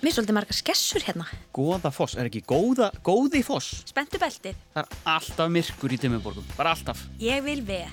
[0.00, 1.26] Mér er svolítið marga skessur hérna.
[1.52, 3.82] Góða foss, er ekki góða, góði foss?
[3.90, 4.56] Spenntu beltið.
[4.72, 7.02] Það er alltaf myrkur í Dimmuborgum, bara alltaf.
[7.20, 7.90] Ég vil veð.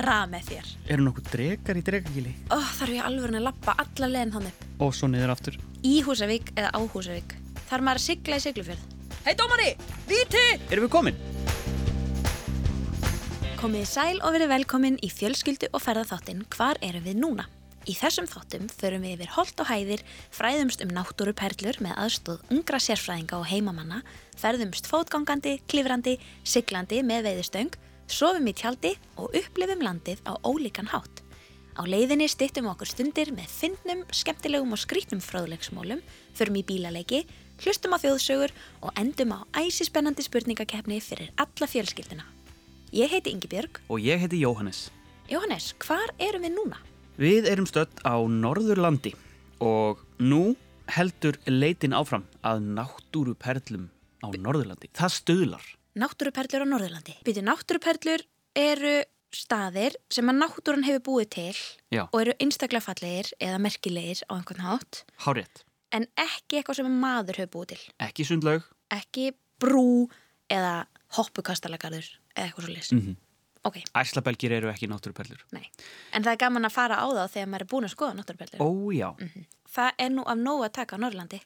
[0.00, 0.70] Rað með þér.
[0.94, 2.32] Eru nokkuð drekar í drekagili?
[2.48, 4.64] Ó, þarf ég alveg að lappa alla leðin hann upp.
[4.80, 5.60] Og svo niður aftur.
[5.84, 7.36] Í Húsavík eða á Húsavík.
[7.68, 8.88] Þar maður að sigla í siglufjörð.
[9.28, 9.70] Hei dómari,
[10.08, 10.46] viti!
[10.72, 11.22] Erum við komin?
[13.60, 17.50] Komið í sæl og verið velkomin í fjölskyldu og ferðarþáttinn Hvar erum við núna?
[17.88, 20.02] Í þessum þáttum förum við yfir holt og hæðir,
[20.36, 24.02] fræðumst um náttúruperlur með aðstóð ungra sérfræðinga og heimamanna,
[24.36, 27.72] ferðumst fótgangandi, klifrandi, siglandi með veiðustöng,
[28.04, 31.22] sofum í tjaldi og upplifum landið á ólíkan hátt.
[31.80, 36.04] Á leiðinni stittum okkur stundir með fyndnum, skemmtilegum og skrítnum fróðlegsmólum,
[36.36, 37.22] förum í bílaleiki,
[37.64, 38.52] hlustum á þjóðsögur
[38.84, 42.28] og endum á æsispennandi spurningakeppni fyrir alla fjölskylduna.
[42.92, 43.80] Ég heiti Ingi Björg.
[43.88, 44.90] Og ég heiti Jóhannes.
[45.30, 46.84] Jóhannes, hvar erum við núna?
[47.20, 49.10] Við erum stött á Norðurlandi
[49.60, 50.54] og nú
[50.88, 53.90] heldur leitin áfram að náttúruperlum
[54.24, 54.88] á Norðurlandi.
[54.96, 55.66] Það stuðlar.
[56.00, 57.18] Náttúruperlur á Norðurlandi.
[57.26, 58.24] Býtu, náttúruperlur
[58.56, 58.94] eru
[59.36, 61.58] staðir sem að náttúran hefur búið til
[61.92, 62.06] Já.
[62.08, 65.62] og eru einstaklega fallegir eða merkilegir á einhvern hátt Hárétt.
[65.92, 67.82] en ekki eitthvað sem að maður hefur búið til.
[68.00, 68.64] Ekki sundlaug.
[68.90, 70.08] Ekki brú
[70.48, 70.86] eða
[71.20, 72.92] hoppukastalagarður eða eitthvað svo leys.
[72.96, 73.16] Mm
[73.62, 75.42] Ok, Æslabelgir eru ekki náttúruperlur.
[75.52, 75.70] nei.
[76.12, 78.60] En það er gaman að fara á þá þegar maður er búin að skoða náttúruperlur.
[78.64, 79.12] Ó já.
[79.68, 81.40] Það er nú af nógu að taka á Norðurlandi.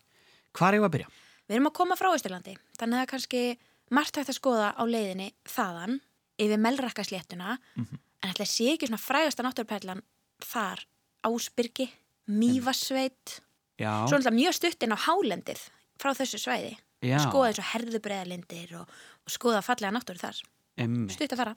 [0.55, 1.09] Hvar er að byrja?
[1.49, 3.59] Við erum að koma frá Ísturlandi, þannig að það er kannski
[3.91, 6.01] margt hægt að skoða á leiðinni þaðan
[6.39, 10.03] yfir melrakkasléttuna en ætla að sé ekki svona frægasta náttúruperlan
[10.41, 10.87] þar
[11.25, 11.91] Ásbyrgi,
[12.29, 13.41] Mývasveit,
[13.81, 14.07] Já.
[14.07, 15.61] svo náttúrulega mjög stutt inn á hálendið
[15.99, 16.77] frá þessu svæði.
[17.03, 17.19] Já.
[17.19, 17.53] Skoða
[20.77, 21.57] Stutt að fara,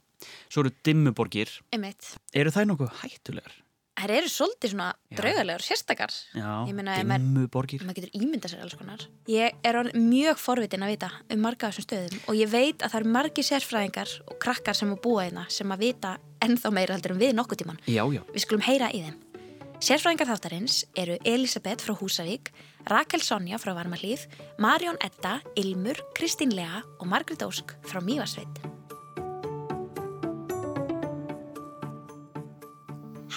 [0.49, 1.49] Svo eru dimmuborgir.
[1.73, 2.17] einmitt.
[2.33, 3.55] Eru það nokkuð hættulegar?
[3.97, 4.87] Það eru svolítið svona
[5.17, 6.11] draugalegur, sérstakar.
[6.37, 6.67] Já.
[6.69, 7.81] Dimmuborgir.
[7.81, 8.99] maður getur ímyndað sér alls konar.
[9.27, 12.91] Ég er mjög forvitin að vita um marga af þessum stöðum og ég veit að
[12.93, 16.93] það eru margi sérfræðingar og krakkar sem að búa einna sem að vita ennþá meira
[16.93, 17.81] heldur en við nokkuð tíman.
[17.89, 18.21] Já, já.
[18.29, 19.17] Við skulum heyra í þeim.
[19.81, 22.49] Sérfræðingar þáttarins eru Elisabeth frá Húsavík,
[22.85, 24.27] Rakel Sonja frá Varmalíð,
[24.61, 28.76] Marjón Edda, Ilmur, Kristín Lea og Margrit Ósk frá Mývasveit.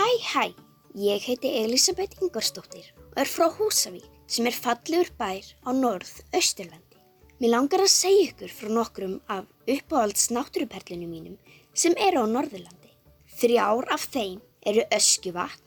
[0.00, 0.44] Hæ, hæ,
[0.96, 6.96] ég heiti Elisabeth Ingvarsdóttir og er frá Húsavík sem er fallegur bær á norð-austurlandi.
[7.40, 11.34] Mér langar að segja ykkur frá nokkrum af uppáhalds náttúruperlinu mínum
[11.82, 12.94] sem eru á norðurlandi.
[13.42, 14.38] Þrjár af þeim
[14.72, 15.66] eru Öskjuvatn,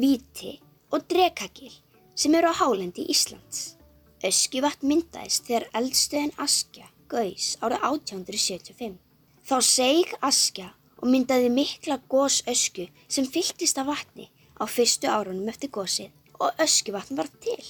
[0.00, 0.54] Víti
[0.88, 1.74] og Drekagil
[2.16, 3.76] sem eru á hálendi Íslands.
[4.24, 8.96] Öskjuvatn myndaðist þegar eldstöðin Askja gauðs árið 1875.
[9.44, 10.72] Þá seg Askja
[11.04, 16.08] og myndaði mikla gósösku sem fylltist af vatni á fyrstu árunum eftir gósið
[16.40, 17.60] og öskjuvatn var til.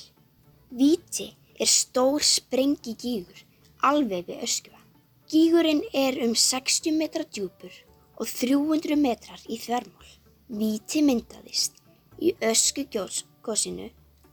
[0.71, 3.41] Víti er stór sprengi gígur
[3.83, 4.93] alveg við öskjuvatn.
[5.27, 7.75] Gígurinn er um 60 metra djúpur
[8.23, 10.13] og 300 metrar í þvermál.
[10.47, 11.83] Víti myndaðist
[12.23, 13.89] í öskugjósinu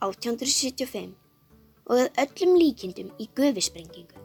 [0.05, 1.15] 1875
[1.89, 4.21] og að öllum líkindum í gufisprengingu.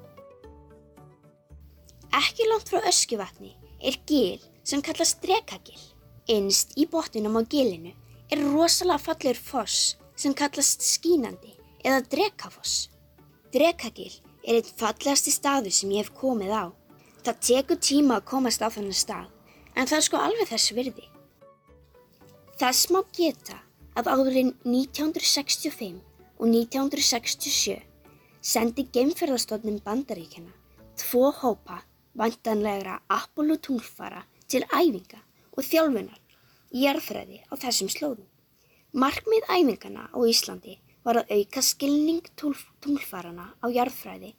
[2.12, 5.78] Ekki langt frá öskjuvatni er gil sem kallast drekagil.
[6.26, 7.92] Innst í botninum á gilinu
[8.34, 11.54] er rosalega fallegur foss sem kallast skínandi
[11.86, 12.88] eða drekafoss.
[13.54, 14.10] Drekagil
[14.42, 16.64] er einn fallegasti staður sem ég hef komið á.
[17.22, 19.30] Það tekur tíma að komast á þennan stað
[19.76, 21.06] en það er sko alveg þess virði.
[22.58, 23.60] Þess má geta
[23.96, 26.00] að áðurinn 1965
[26.36, 27.78] og 1967
[28.46, 30.52] sendi geimferðarstofnum bandaríkjana
[31.00, 31.82] tvo hópa
[32.16, 35.20] vantanlegra Apollo tunglfara til æfinga
[35.56, 36.20] og þjálfunar
[36.72, 38.26] í jarðfræði á þessum slóðum.
[38.96, 44.34] Markmið æfingana á Íslandi var að auka skilning tunglfarana á jarðfræði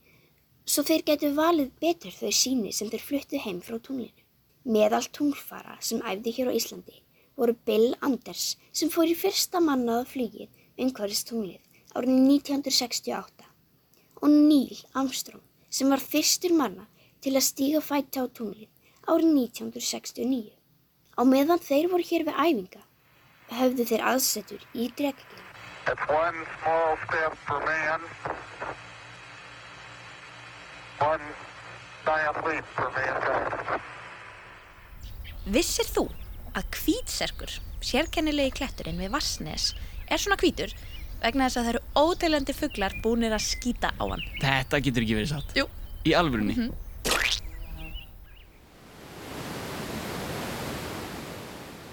[0.68, 4.23] svo þeir getur valið betur þau síni sem þeir fluttu heim frá tunglinu.
[4.68, 6.97] Meðal tunglfara sem æfði hér á Íslandi
[7.38, 10.50] voru Bill Anders sem fór í fyrsta mannaða flugið
[10.84, 11.63] umhverfist tunglið
[11.95, 13.48] árið 1968
[14.21, 16.88] og Neil Armstrong sem var fyrstur manna
[17.21, 18.69] til að stíga fætti á tunglið
[19.07, 20.51] árið 1969.
[21.18, 22.83] Á meðan þeir voru hér við æfinga
[23.56, 25.44] höfðu þeir aðsetur í mankind.
[35.48, 36.07] Vissir þú
[36.57, 37.51] að hvítserkur,
[37.86, 39.71] sérkennilegi kletturinn við Vassnes,
[40.10, 40.74] er svona hvítur
[41.21, 44.25] vegna þess að það eru óteljandi fuglar búinir að skýta á hann?
[44.42, 45.56] Þetta getur ekki verið satt.
[45.57, 45.65] Jú.
[46.07, 46.69] Í alvörunni.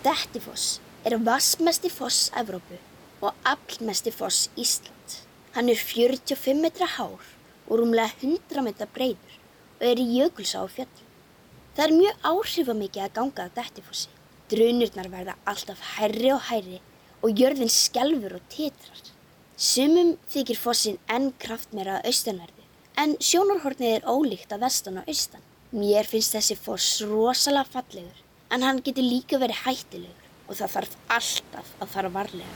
[0.05, 2.77] Dettifoss er vassmesti foss Evrópu
[3.25, 5.15] og aflmesti foss Ísland.
[5.55, 7.23] Hann er 45 metra hár
[7.71, 9.39] og rúmlega 100 metra breyður
[9.79, 11.06] og er í jökulsá á fjöllum.
[11.73, 14.11] Það er mjög áhrifamikið að ganga að Dettifossi.
[14.53, 16.83] Drunurnar verða alltaf hærri og hærri
[17.25, 19.01] og jörðin skelfur og titrar.
[19.56, 22.69] Sumum þykir fossin enn kraftmeira að austanverðu
[23.01, 25.49] en sjónarhornið er ólíkt að vestan og austan.
[25.73, 28.24] Mér finnst þessi foss rosalega fallegur
[28.55, 32.53] en hann getur líka verið hættilegur og það þarf alltaf að fara varlega.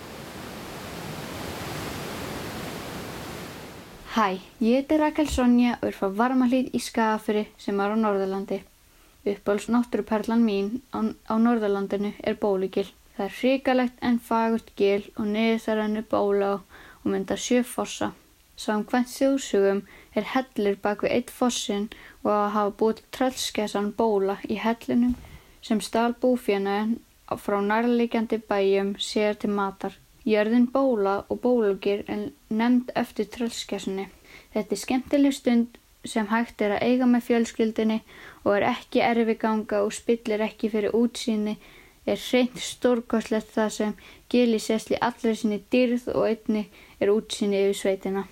[4.14, 8.60] Hæ, ég heiti Rakel Sonja og er frá Varmahlíð í Skagafyrir sem er á Norðurlandi.
[9.26, 12.86] Uppáhalds náttúruperlan mín á, á Norðurlandinu er bólugil.
[13.16, 18.12] Það er hrikalegt en fagurt gil og niður þar hennu bóla og mynda sjö fossa.
[18.58, 19.82] Samkvæmt þjóðsugum
[20.14, 21.90] er hellir bak við eitt fossin
[22.22, 25.18] og að hafa búið tröllskessan bóla í hellinum
[25.62, 26.78] sem stál búfjana
[27.36, 29.92] frá nærleikjandi bæjum sér til matar.
[30.28, 34.08] Jörðin bóla og bólugir er nefnd eftir tröllskessunni.
[34.52, 37.98] Þetta er skemmtileg stund sem hægt er að eiga með fjölskyldinni
[38.44, 41.56] og er ekki erfi ganga og spillir ekki fyrir útsýni
[42.08, 43.94] er hreint stórkoslegt það sem
[44.32, 46.64] gili sessli allri sinni dýrð og einni
[47.00, 48.24] er útsýni yfir sveitina.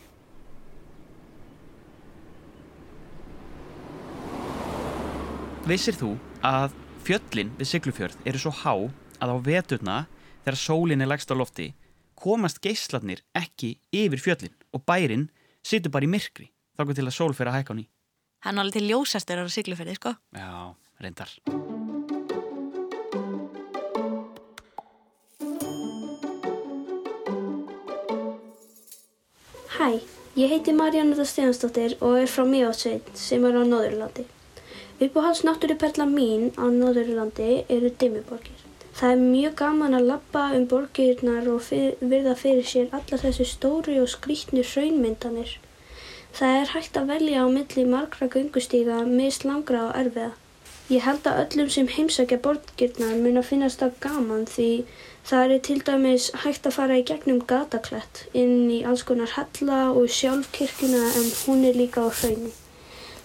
[5.67, 6.15] Vissir þú
[6.47, 6.77] að
[7.07, 8.73] fjöllin við Siglufjörð eru svo há
[9.23, 9.97] að á veturna
[10.43, 11.69] þegar sólin er lagst á lofti
[12.19, 15.29] komast geislarnir ekki yfir fjöllin og bærin
[15.63, 17.87] situr bara í myrkri þá til að sól fyrir að hækka á ný.
[18.45, 20.13] Hann var alveg til ljósastur á sigluferði, sko.
[20.35, 21.31] Já, reyndar.
[29.77, 29.89] Hæ,
[30.37, 34.27] ég heiti Marjanetta Stefansdóttir og er frá Mjótsveit sem er á Nóðurlandi.
[34.97, 38.63] Uppáhalds náttúruperla mín á Nóðurlandi eru Dimmuborgir.
[38.97, 43.45] Það er mjög gaman að lappa um borgirnar og fyr, virða fyrir sér allar þessu
[43.51, 45.53] stóri og skrítnu hraunmyndanir.
[46.41, 50.33] Það er hægt að velja á milli margra göngustíga, mist langra og erfiða.
[50.89, 54.73] Ég held að öllum sem heimsækja borgirnar mun að finnast það gaman því
[55.29, 59.91] það er til dæmis hægt að fara í gegnum gataklett inn í alls konar hella
[59.91, 62.57] og sjálf kirkuna en hún er líka á hraunni.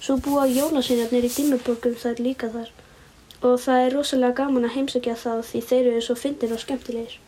[0.01, 2.69] Svo búa jólasynjarnir í Dimmuborgum þar líka þar
[3.47, 7.19] og það er rosalega gaman að heimsækja það því þeir eru svo fyndir og skemmtilegir.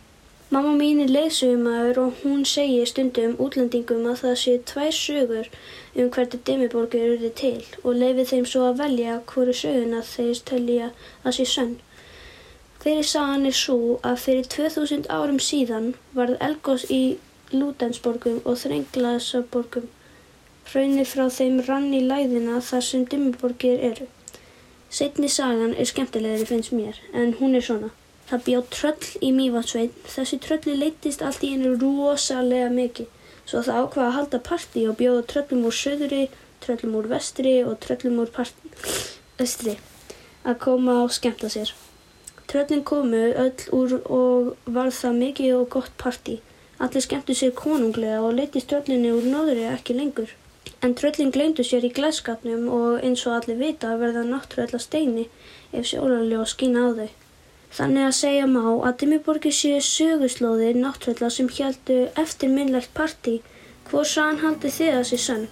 [0.54, 6.12] Mamma mín er leiðsögumæður og hún segir stundum útlendingum að það séu tvær sögur um
[6.18, 10.92] hvernig Dimmuborgir eru til og leifir þeim svo að velja hverju söguna þeir telja
[11.24, 11.74] að sé sönn.
[12.84, 13.80] Fyrir sagan er svo
[14.12, 17.04] að fyrir 2000 árum síðan varð Elgós í
[17.54, 19.90] Lútensborgum og Þrenglasaborgum.
[20.70, 24.08] Hraunir frá þeim rann í læðina þar sem Dimmuborgir eru.
[24.94, 27.90] Setni sagan er skemmtilegri finnst mér en hún er svona.
[28.30, 29.96] Það bjóð tröll í Mývatsveit.
[30.10, 33.10] Þessi trölli leittist allt í einu rosalega mikið.
[33.46, 36.22] Svo það ákvaða að halda parti og bjóða tröllum úr söðri,
[36.64, 38.32] tröllum úr vestri og tröllum úr
[39.44, 39.76] östri
[40.44, 41.74] að koma og skemmta sér.
[42.48, 46.40] Tröllin komu öll úr og var það mikið og gott parti.
[46.80, 50.32] Allir skemmtu sér konunglega og leittist tröllinni úr nóðri ekki lengur.
[50.84, 55.24] En tröllin gleyndu sér í glæskapnum og eins og allir vita verða náttúrulega steini
[55.72, 57.10] ef sjólarlega skýna á þau.
[57.78, 63.40] Þannig að segja má að Dimmuborgir séu söguslóðir náttúrulega sem heldu eftirminnlegt partí.
[63.90, 65.48] Hvor sann haldi þið að sé sann?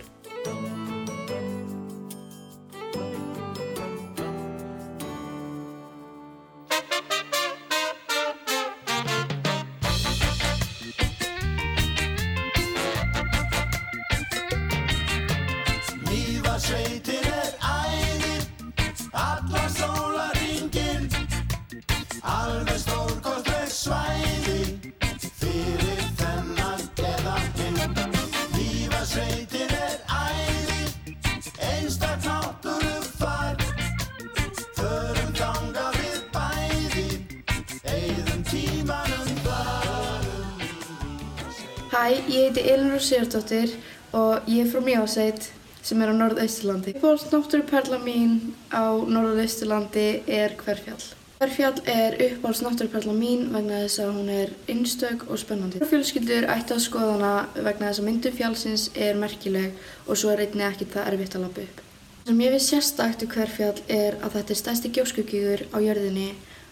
[42.01, 43.75] Hæ, ég heiti Elinor Sigurdóttir
[44.17, 45.51] og ég er frá Mjósveit
[45.86, 46.96] sem er á Norðausturlandi.
[46.98, 51.03] Uppáhalds náttúruperla mín á Norðausturlandi er Hverfjall.
[51.38, 55.81] Hverfjall er uppáhalds náttúruperla mín vegna þess að hún er einstök og spennandi.
[55.91, 57.34] Fjölskyldur ætti að skoða hana
[57.67, 59.75] vegna þess að myndun fjallsins er merkileg
[60.08, 61.84] og svo er einnig ekkert það erfitt að lappa upp.
[62.24, 66.31] Það sem ég veist sérstakt um Hverfjall er að þetta er stærsti gjóskugígur á jörðinni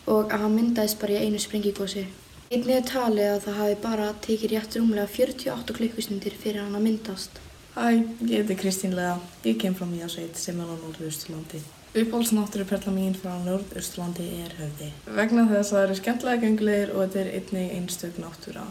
[0.09, 2.07] og að hann myndaðist bara í einu sprengigósi.
[2.50, 6.86] Einnig er talið að það hafi bara tekið rétt rúmlega 48 klukkustundir fyrir hann að
[6.88, 7.36] myndast.
[7.75, 7.84] Hæ,
[8.25, 9.20] ég heiti Kristín Lega.
[9.46, 11.62] Ég kem frá Mýjasveit sem er á Norðausturlandi.
[11.94, 14.89] Uppáhaldsnáttúruperla mín frá Norðausturlandi er höfði.
[15.20, 18.65] Vegna þess að það eru skemmtilega göngulegir og þetta er einnig einstök náttúra.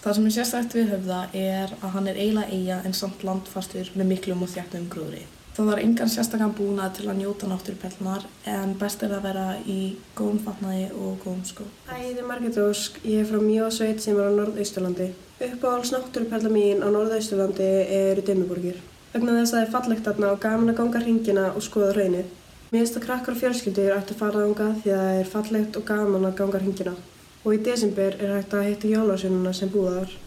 [0.00, 3.92] Það sem er sérstætt við höfða er að hann er eiginlega eiga en samt landfastur
[4.00, 5.26] með miklum og þjættum gróðri.
[5.50, 9.96] Það var engan sérstakann búnað til að njóta náttúruperlunar en best er að vera í
[10.14, 11.66] góðum fatnaði og góðum skó.
[11.88, 15.08] Hæ, ég heiti Margrét Ósk, ég er frá Mjósveit sem er á Norðausturlandi.
[15.48, 18.78] Uppáhalds náttúruperla mín á Norðausturlandi eru Dimmuborgir.
[19.10, 22.32] Vegna þess að það er fallegt þarna og gaman að ganga hringina og skoða raunnið.
[22.70, 25.78] Mér finnst að krakkar og fjölskyldur ætti að fara þangað því að það er fallegt
[25.80, 26.96] og gaman að ganga hringina.
[27.42, 30.18] Og í desember er hægt að hitta jólasveinuna sem búða þar.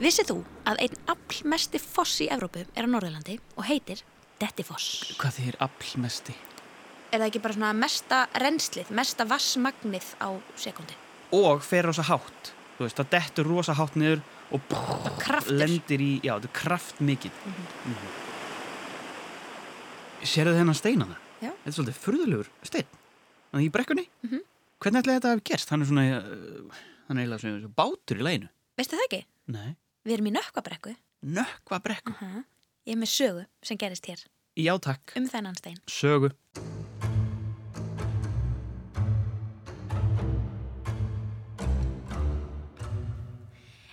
[0.00, 3.98] Vissið þú að einn aflmesti foss í Evrópu er á Norðurlandi og heitir
[4.40, 5.10] Dettifoss?
[5.20, 6.36] Hvað þið er aflmesti?
[7.12, 10.96] Er það ekki bara svona mesta renslið, mesta vassmagnið á sekundi?
[11.36, 12.52] Og fer rosa hátt.
[12.78, 14.22] Þú veist, það dettur rosa hátt niður
[14.56, 17.36] og brrr, lendir í, já, þetta er kraft mikið.
[17.44, 17.52] Mm
[17.90, 18.16] -hmm.
[20.24, 21.16] Sérðu þennan steinana?
[21.42, 21.52] Já.
[21.52, 22.88] Þetta er svolítið furðulegur stein.
[23.52, 24.08] Þannig í brekkunni.
[24.22, 24.40] Mhm.
[24.80, 25.70] Hvernig ætlaði þetta að hafa gerst?
[25.70, 26.74] Hann er svona, uh,
[27.08, 28.48] hann er eiginlega svona bátur í læginu.
[28.78, 29.24] Veistu það ekki?
[29.46, 29.76] Nei.
[30.06, 30.94] Við erum í nökkvabrekku.
[31.36, 32.14] Nökkva brekku.
[32.16, 32.40] Uh
[32.88, 34.22] Ég er með sögu sem gerist hér
[34.56, 35.12] Já, takk.
[35.20, 35.76] um þennan stein.
[35.86, 36.30] Sögu.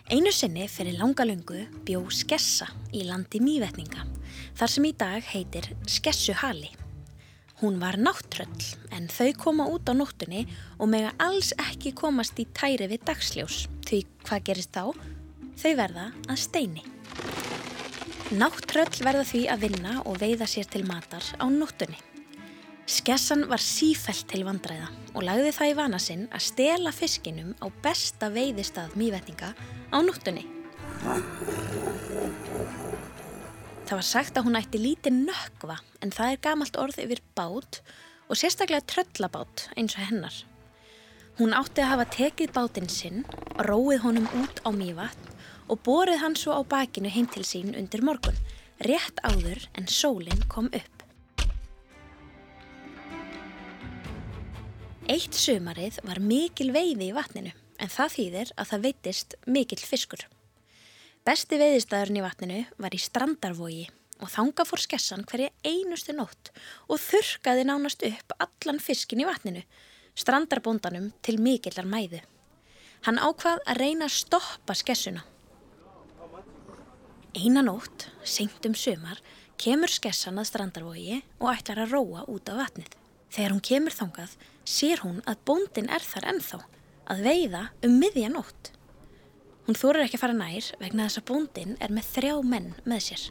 [0.07, 4.05] Einu sinni fyrir langa lungu bjó Skessa í landi mývetninga,
[4.55, 6.69] þar sem í dag heitir Skessuhali.
[7.59, 8.63] Hún var náttröll
[8.95, 10.45] en þau koma út á nóttunni
[10.79, 14.93] og mega alls ekki komast í tæri við dagsljós, því hvað gerist þá?
[15.57, 16.83] Þau verða að steini.
[18.37, 21.97] Náttröll verða því að vinna og veiða sér til matar á nóttunni.
[22.87, 27.73] Skessan var sífælt til vandræða og lagði það í vana sinn að stela fiskinum á
[27.81, 29.49] besta veiðistað mývetninga
[29.89, 30.43] á nóttunni.
[33.87, 37.79] Það var sagt að hún ætti lítið nökkva en það er gamalt orð yfir bát
[38.27, 40.37] og sérstaklega tröllabát eins og hennar.
[41.41, 43.25] Hún átti að hafa tekið bátinn sinn,
[43.65, 45.33] róið honum út á mývatn
[45.67, 48.38] og borið hann svo á bakinu heim til sín undir morgun,
[48.83, 51.03] rétt áður en sólinn kom upp.
[55.07, 60.25] Eitt sumarið var mikil veiði í vatninu en það þýðir að það veittist mikill fiskur.
[61.27, 63.86] Besti veiðistæðurinn í vatninu var í strandarvogi
[64.24, 66.51] og þanga fór skessan hverja einustu nótt
[66.88, 69.63] og þurkaði nánast upp allan fiskin í vatninu,
[70.17, 72.21] strandarbóndanum til mikillar mæðu.
[73.05, 75.24] Hann ákvað að reyna að stoppa skessuna.
[77.38, 79.20] Eina nótt, seint um sumar,
[79.62, 82.96] kemur skessan að strandarvogi og ætlar að róa út af vatnið.
[83.29, 84.32] Þegar hún kemur þangað,
[84.65, 86.60] sér hún að bóndin er þar ennþá,
[87.13, 88.72] að veiða um miðja nótt.
[89.67, 93.03] Hún þorir ekki að fara nær vegna þess að bóndin er með þrjá menn með
[93.10, 93.27] sér.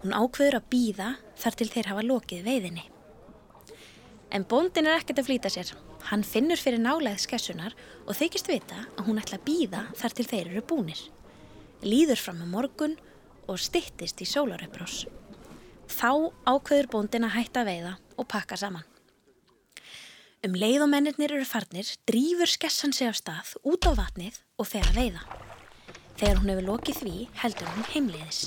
[0.00, 1.08] Hún ákveður að býða
[1.42, 2.86] þar til þeir hafa lokið veiðinni.
[4.32, 5.74] En bóndin er ekkert að flýta sér.
[6.08, 10.28] Hann finnur fyrir nálega skessunar og þykist vita að hún ætla að býða þar til
[10.32, 11.04] þeir eru búnir.
[11.84, 12.96] Líður fram með morgun
[13.48, 15.06] og styttist í sólarupprós.
[15.88, 18.86] Þá ákveður bóndin að hætta veiða og pakka saman.
[20.46, 24.68] Um leið og mennirnir eru farnir, drýfur skessan sig af stað út á vatnið og
[24.70, 25.24] fer að veiða.
[26.18, 28.42] Þegar hún hefur lokið því, heldur hún heimleiðis.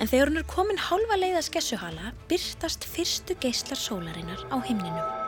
[0.00, 5.21] En þegar hún er komin hálfa leið að skessuhala, byrtast fyrstu geislar sólarinnar á himninum.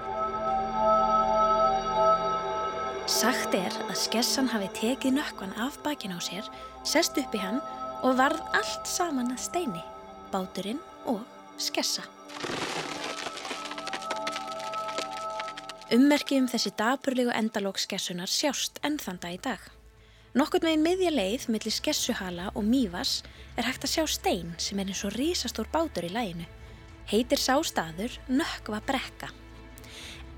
[3.04, 6.46] Sagt er að skessan hafi tekið nökkvan af bakin á sér,
[6.88, 7.58] sest upp í hann
[8.00, 9.82] og varð allt saman að steini,
[10.32, 11.20] báturinn og
[11.60, 12.06] skessa.
[15.92, 19.60] Ummerki um þessi dapurlegu endalók skessunar sjást enn þann dag í dag.
[20.32, 23.18] Nokkurt meginn miðja leið millir skessuhala og mývas
[23.60, 26.48] er hægt að sjá stein sem er eins og risastór bátur í læginu.
[27.12, 29.28] Heitir sá staður Nökkva brekka.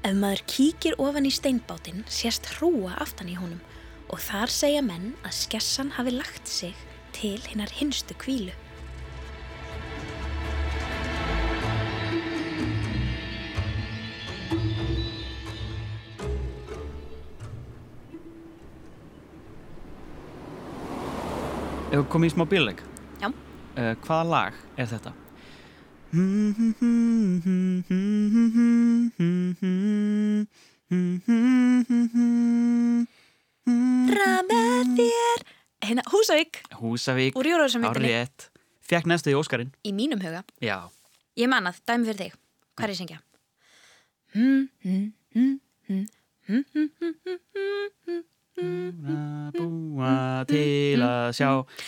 [0.07, 3.59] Ef maður kíkir ofan í steinbátinn sést hrúa aftan í honum
[4.07, 6.77] og þar segja menn að skessan hafi lagt sig
[7.17, 8.55] til hinnar hinstu kvílu.
[21.91, 22.87] Ef við komum í smá bílleik
[23.19, 23.33] Já.
[23.33, 25.19] uh, Hvaða lag er þetta?
[34.17, 35.43] Ramið þér!
[35.83, 38.47] Hérna, Húsavík Húsavík úr Júrósamvindinni Árið
[38.87, 40.45] Fekk næstu í Óskarinn í mínum huga.
[40.63, 40.87] Já
[41.37, 42.39] Ég man að, dæmi fyrir þig.
[42.77, 43.19] Hvað er ég syngja?
[44.37, 45.11] Hmm, hmm, hmm, hmm,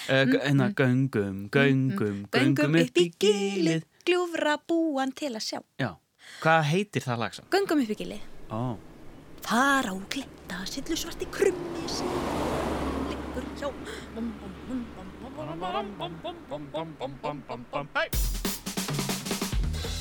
[0.08, 5.90] Göngum, göngum, göngum upp í gilið Gljúfra búan til að sjá Já,
[6.42, 7.44] hvað heitir það lag svo?
[7.52, 8.76] Göngum upp í gilið Ó
[9.48, 11.84] Fara og glitta, sillu svart í krummi
[13.08, 13.68] Liggur hjá
[14.14, 14.84] Bum, bum, bum,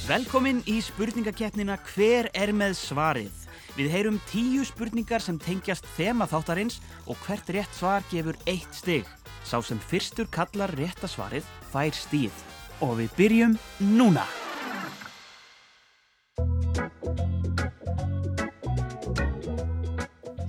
[0.08, 3.48] Velkomin í spurningakeppnina Hver er með svarið?
[3.78, 9.06] Við heyrum tíu spurningar sem tengjast þema þáttarins og hvert rétt svar gefur eitt stygg.
[9.48, 12.36] Sá sem fyrstur kallar rétta svarið fær stíð.
[12.84, 13.54] Og við byrjum
[13.96, 14.26] núna.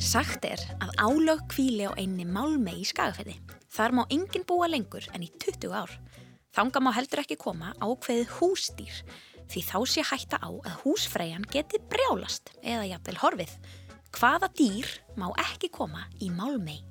[0.03, 3.37] Sagt er að álög kvíli á einni málmei í skagafæði.
[3.71, 5.95] Þar má enginn búa lengur en í 20 ár.
[6.57, 9.03] Þanga má heldur ekki koma ákveðið húsdýr
[9.49, 13.57] því þá sé hætta á að húsfreyjan geti brjálast eða jafnvel horfið.
[14.19, 14.91] Hvaða dýr
[15.21, 16.88] má ekki koma í málmei?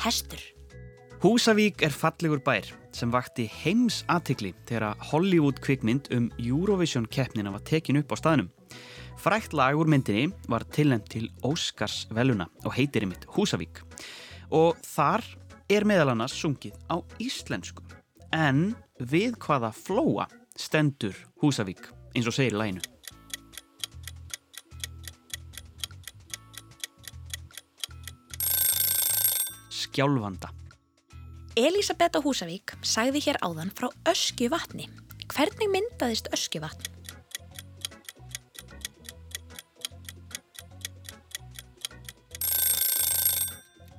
[0.00, 0.40] Hestur.
[1.20, 2.64] Húsavík er fallegur bær
[2.96, 8.48] sem vakti heims aðtikli þegar Hollywood kvikmynd um Eurovision keppnina var tekin upp á staðnum.
[9.20, 13.82] Frækt lag úr myndinni var tilnæmt til Óskars veluna og heitir ymitt Húsavík
[14.56, 15.26] og þar
[15.68, 17.84] er meðal annars sungið á íslensku.
[18.32, 21.12] En við hvaða flóa stendur
[21.44, 22.89] Húsavík eins og segir í læginu?
[30.00, 30.48] Skjálfanda.
[31.60, 34.86] Elisabeth á Húsavík sagði hér áðan frá öskjuvatni.
[35.28, 36.88] Hvernig myndaðist öskjuvatn?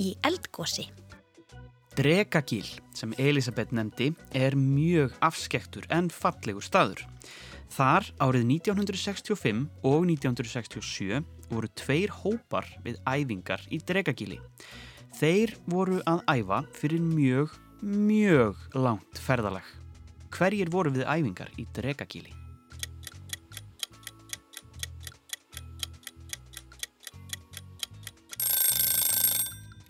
[0.01, 0.87] Í eldgósi.
[1.93, 2.65] Drekagíl
[2.97, 7.05] sem Elisabeth nefndi er mjög afskektur en fallegur staður.
[7.69, 14.41] Þar árið 1965 og 1967 voru tveir hópar við æfingar í Drekagíli.
[15.17, 19.65] Þeir voru að æfa fyrir mjög, mjög langt ferðalag.
[20.31, 22.31] Hverjir voru við æfingar í Drekagíli?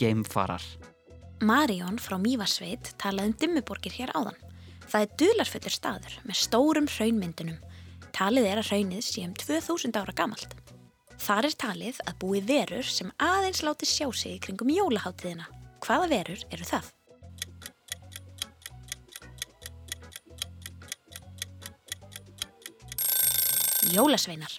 [0.02, 0.64] Geimfarar.
[1.42, 4.38] Marjón frá Mývasveit talaði um dimmuborgir hér áðan.
[4.90, 7.62] Það er dularfullur staður með stórum hraunmyndunum.
[8.12, 10.58] Talið er að hraunið sé um 2000 ára gamalt.
[11.22, 15.46] Þar er talið að búi verur sem aðeins láti sjá sig kringum jólaháttíðina.
[15.86, 16.90] Hvaða verur eru það?
[23.92, 24.58] Jólasveinar.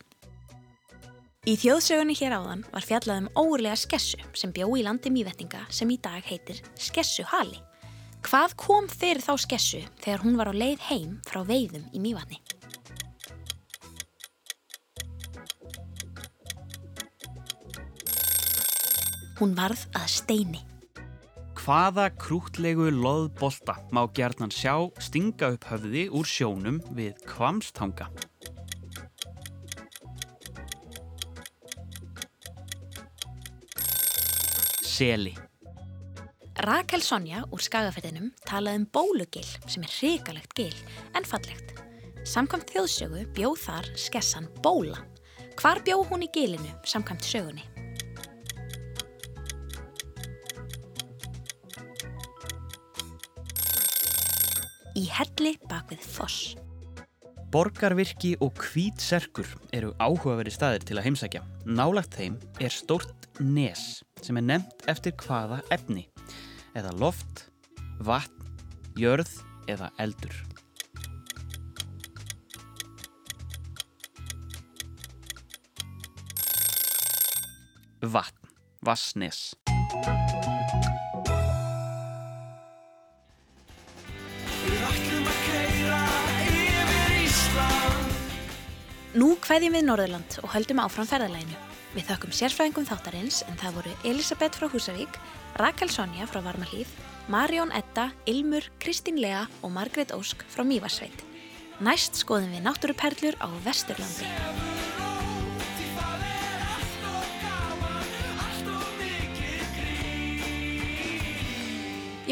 [1.43, 5.91] Í þjóðsögunni hér áðan var fjallað um óurlega skessu sem bjó í landi mývettinga sem
[5.91, 7.59] í dag heitir Skessuhali.
[8.23, 12.39] Hvað kom fyrir þá skessu þegar hún var á leið heim frá veiðum í mývatni?
[19.43, 20.61] Hún varð að steini.
[21.59, 28.07] Hvaða krútlegu loðbolta má gjarnan sjá stinga upp höfði úr sjónum við kvamstanga?
[34.87, 35.35] Seli.
[36.63, 40.79] Rakel Sonja úr skagaferðinum talaði um bólugil sem er hrikalegt gil
[41.19, 41.75] en fallegt.
[42.23, 45.03] Samkvæmt þjóðsögu bjóð þar skessan bóla.
[45.59, 47.72] Hvar bjóð hún í gilinu samkvæmt sögunni?
[54.93, 56.53] Í helli bak við foss.
[57.53, 61.43] Borgarvirki og hvítserkur eru áhugaveri staðir til að heimsækja.
[61.65, 66.07] Nálagt þeim er stórt nes sem er nefnt eftir hvaða efni
[66.77, 67.47] eða loft,
[68.05, 68.53] vatn,
[68.97, 69.33] jörð
[69.73, 70.37] eða eldur.
[78.03, 78.53] Vatn,
[78.85, 79.53] vassnes.
[89.13, 91.57] Nú kveðjum við Norðurland og höldum áfram ferðalæginu.
[91.93, 95.19] Við þökkum sérfræðingum þáttarins en það voru Elisabeth frá Húsavík,
[95.61, 96.89] Rakel Sonja frá Varmalíð,
[97.29, 101.27] Marjón Edda, Ilmur, Kristín Lea og Margrét Ósk frá Mývarsveit.
[101.85, 104.33] Næst skoðum við náttúruperlur á Vesturlandi.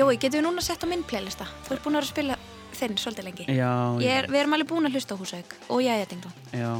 [0.00, 1.44] Jói, getum við núna sett á minn playlista?
[1.68, 2.39] Þú ert búin að vera að spila
[2.80, 3.46] þinn svolítið lengi.
[3.60, 3.70] Já,
[4.02, 6.34] Ég er, við erum alveg búin að hlusta á Húsavík og jæja, ding dong.
[6.56, 6.70] Já.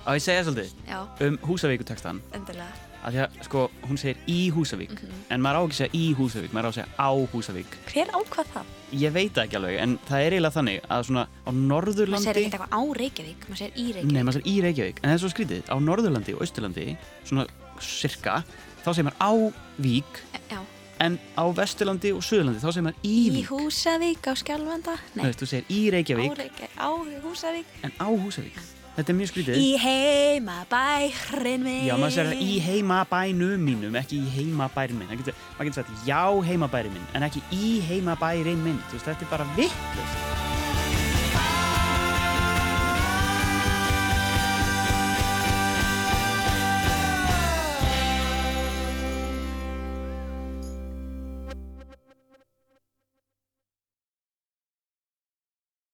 [0.00, 2.70] Á ég segja svolítið Já, um Húsavíkutekstan endilega.
[3.04, 4.94] að því að sko hún segir í Húsavík
[5.30, 8.08] en maður á ekki að segja í Húsavík, maður á að segja á Húsavík Hver
[8.16, 8.70] ákvað það?
[9.04, 12.40] ég veit ekki alveg en það er eiginlega þannig að svona á Maður Norðurlandi segir
[12.40, 14.12] ekkert eitthvað á Reykjavík, maður segir í Reykjavík.
[14.16, 16.86] nei maður segir í Reykjavík en það er svo skrítið á Norðurlandi og Austurlandi
[17.28, 17.46] svona
[17.80, 18.38] cirka
[18.84, 19.32] þá segir maður á
[19.84, 20.20] Vík
[20.50, 20.60] Já,
[21.00, 24.98] en á Vesturlandi og Suðurlandi þá segir maður í Í Vík Húsavík á Skjálfanda?
[25.14, 26.28] Þú veist, þú segir í Reykjavík.
[26.28, 26.88] Á, Reykjavík, á
[27.24, 27.72] Húsavík.
[27.86, 28.60] En á Húsavík.
[28.96, 29.60] Þetta er mjög skrítið.
[29.62, 31.86] Í heimabærin minn.
[31.86, 35.08] Já, maður segir í heimabænum mínum, ekki í heimabærin minn.
[35.08, 38.82] Það Getur, maður getur sagt já heimabærin minn, en ekki í heimabærin minn.
[38.90, 40.49] Þú veist, þetta er bara vittlust.